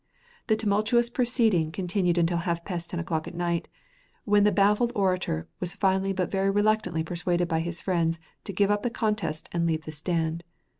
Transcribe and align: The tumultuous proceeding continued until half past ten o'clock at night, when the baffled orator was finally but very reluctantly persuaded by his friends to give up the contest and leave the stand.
The 0.47 0.55
tumultuous 0.55 1.11
proceeding 1.11 1.71
continued 1.71 2.17
until 2.17 2.39
half 2.39 2.65
past 2.65 2.89
ten 2.89 2.99
o'clock 2.99 3.27
at 3.27 3.35
night, 3.35 3.67
when 4.25 4.45
the 4.45 4.51
baffled 4.51 4.91
orator 4.95 5.47
was 5.59 5.75
finally 5.75 6.11
but 6.11 6.31
very 6.31 6.49
reluctantly 6.49 7.03
persuaded 7.03 7.47
by 7.47 7.59
his 7.59 7.81
friends 7.81 8.17
to 8.45 8.51
give 8.51 8.71
up 8.71 8.81
the 8.81 8.89
contest 8.89 9.47
and 9.51 9.67
leave 9.67 9.85
the 9.85 9.91
stand. 9.91 10.43